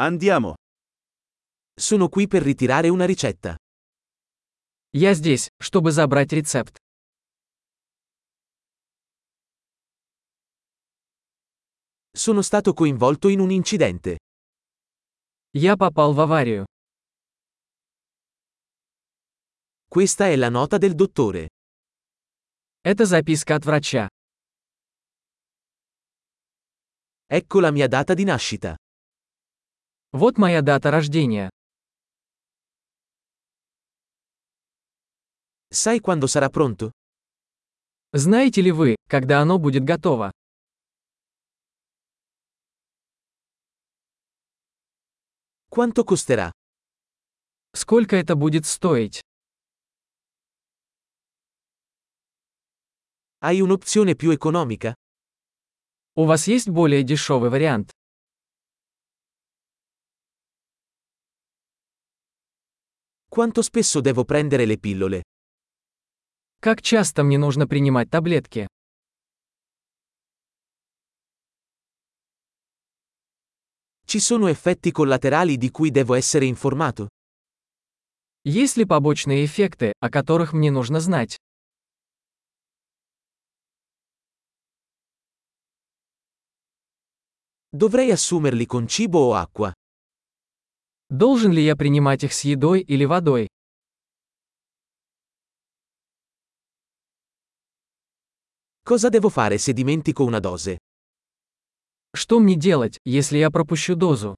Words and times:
Andiamo. 0.00 0.54
Sono 1.74 2.08
qui 2.08 2.28
per 2.28 2.42
ritirare 2.44 2.88
una 2.88 3.04
ricetta. 3.04 3.56
Я 4.92 5.12
здесь, 5.14 5.50
чтобы 5.58 5.90
забрать 5.90 6.32
рецепт. 6.32 6.76
Sono 12.12 12.42
stato 12.42 12.74
coinvolto 12.74 13.28
in 13.28 13.40
un 13.40 13.50
incidente. 13.50 14.18
Я 15.52 15.76
попал 15.76 16.14
в 16.14 16.20
аварию. 16.20 16.64
Questa 19.88 20.28
è 20.28 20.36
la 20.36 20.48
nota 20.48 20.78
del 20.78 20.94
dottore. 20.94 21.48
Это 22.82 23.04
записка 23.04 23.56
от 23.56 23.64
врача. 23.64 24.08
Ecco 27.26 27.58
la 27.58 27.72
mia 27.72 27.88
data 27.88 28.14
di 28.14 28.22
nascita. 28.22 28.76
Вот 30.12 30.38
моя 30.38 30.62
дата 30.62 30.90
рождения. 30.90 31.50
Sai 35.70 36.00
quando 36.00 36.26
sarà 36.26 36.48
pronto? 36.48 36.92
Знаете 38.12 38.62
ли 38.62 38.72
вы, 38.72 38.96
когда 39.06 39.40
оно 39.40 39.58
будет 39.58 39.84
готово? 39.84 40.32
Quanto 45.68 46.04
costerà? 46.04 46.52
Сколько 47.74 48.16
это 48.16 48.34
будет 48.34 48.64
стоить? 48.64 49.20
Hai 53.40 53.60
un'opzione 53.60 54.16
più 54.16 54.30
economica? 54.30 54.94
У 56.14 56.24
вас 56.24 56.46
есть 56.48 56.70
более 56.70 57.02
дешевый 57.02 57.50
вариант? 57.50 57.92
Quanto 63.27 63.61
spesso 63.61 63.99
devo 63.99 64.25
prendere 64.25 64.65
le 64.65 64.77
pillole? 64.77 65.21
Как 66.59 66.81
часто 66.81 67.23
мне 67.23 67.37
нужно 67.37 67.67
принимать 67.67 68.09
таблетки? 68.09 68.67
Ci 74.05 74.19
sono 74.19 74.47
effetti 74.47 74.91
collaterali 74.91 75.57
di 75.57 75.71
cui 75.71 75.89
devo 75.89 76.13
essere 76.13 76.45
informato? 76.45 77.07
Есть 78.45 78.77
ли 78.77 78.85
побочные 78.85 79.45
эффекты, 79.45 79.93
о 79.99 80.09
которых 80.09 80.53
мне 80.53 80.69
нужно 80.69 80.99
знать? 80.99 81.37
Dovrei 87.71 88.11
assumerli 88.11 88.67
con 88.67 88.87
cibo 88.87 89.19
o 89.29 89.33
acqua? 89.33 89.73
Должен 91.10 91.52
ли 91.52 91.64
я 91.64 91.74
принимать 91.74 92.22
их 92.24 92.34
с 92.34 92.44
едой 92.44 92.80
или 92.82 93.06
водой? 93.06 93.48
Cosa 98.84 99.08
devo 99.08 99.30
fare 99.30 99.58
se 99.58 99.72
dimentico 99.72 100.24
una 100.24 100.38
dose? 100.38 100.76
Что 102.14 102.40
мне 102.40 102.56
делать, 102.56 102.98
если 103.04 103.38
я 103.38 103.50
пропущу 103.50 103.94
дозу? 103.94 104.34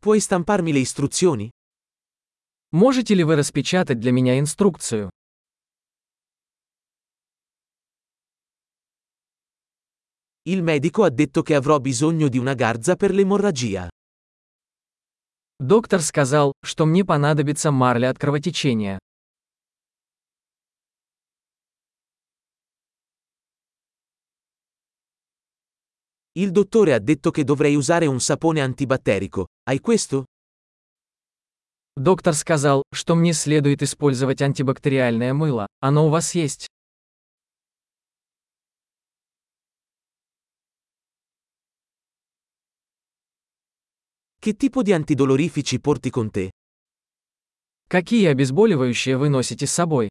Puoi 0.00 0.20
stamparmi 0.20 0.72
le 0.72 0.80
istruzioni? 0.80 1.50
Можете 2.72 3.14
ли 3.14 3.24
вы 3.24 3.36
распечатать 3.36 4.00
для 4.00 4.12
меня 4.12 4.38
инструкцию? 4.38 5.10
Il 10.45 10.63
medico 10.63 11.03
ha 11.03 11.09
detto 11.09 11.43
che 11.43 11.55
avrò 11.55 11.79
bisogno 11.79 12.27
di 12.27 12.37
una 12.37 12.53
garza 12.53 12.95
per 12.95 13.11
l'emorragia. 13.11 13.89
Доктор 15.59 16.01
сказал, 16.01 16.53
что 16.63 16.85
мне 16.87 17.05
понадобится 17.05 17.69
марля 17.69 18.09
от 18.09 18.17
кровотечения. 18.17 18.97
Il 26.33 26.51
dottore 26.51 26.93
ha 26.93 26.99
detto 26.99 27.29
che 27.29 27.43
dovrei 27.43 27.75
usare 27.75 28.07
un 28.07 28.19
sapone 28.19 28.61
antibatterico. 28.61 29.47
Hai 29.63 29.79
questo? 29.79 30.25
Доктор 31.95 32.33
сказал, 32.33 32.83
что 32.93 33.15
мне 33.15 33.33
следует 33.33 33.83
использовать 33.83 34.41
антибактериальное 34.41 35.33
мыло. 35.33 35.67
Оно 35.81 36.07
у 36.07 36.09
вас 36.09 36.33
есть? 36.33 36.67
Che 44.45 44.55
tipo 44.55 44.81
di 44.81 44.91
antidolorifici 44.91 45.79
porti 45.79 46.09
con 46.09 46.31
te? 46.31 46.49
Какие 47.87 48.27
обезболивающие 48.29 49.17
вы 49.17 49.29
носите 49.29 49.67
с 49.67 49.71
собой? 49.71 50.09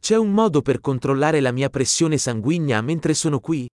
C'è 0.00 0.16
un 0.16 0.32
modo 0.32 0.60
per 0.60 0.80
controllare 0.80 1.40
la 1.40 1.50
mia 1.50 1.70
pressione 1.70 2.18
sanguigna 2.18 2.80
mentre 2.82 3.14
sono 3.14 3.40
qui? 3.40 3.66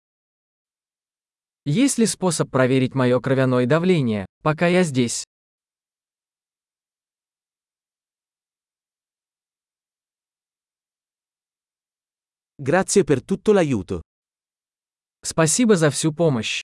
Есть 1.64 1.98
ли 1.98 2.06
способ 2.06 2.50
проверить 2.50 2.94
мое 2.94 3.20
кровяное 3.20 3.66
давление, 3.66 4.26
пока 4.42 4.66
я 4.68 4.82
здесь? 4.84 5.24
Grazie 12.56 13.04
per 13.04 13.22
tutto 13.22 13.52
l'aiuto. 13.52 14.02
Спасибо 15.25 15.75
за 15.75 15.89
всю 15.89 16.13
помощь. 16.13 16.61